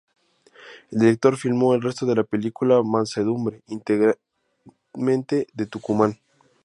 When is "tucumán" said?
5.69-6.17